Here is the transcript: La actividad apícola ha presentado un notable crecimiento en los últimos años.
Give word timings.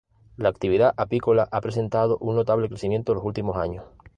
La 0.35 0.49
actividad 0.49 0.95
apícola 0.97 1.47
ha 1.51 1.61
presentado 1.61 2.17
un 2.21 2.35
notable 2.35 2.67
crecimiento 2.69 3.11
en 3.11 3.17
los 3.17 3.23
últimos 3.25 3.55
años. 3.55 3.85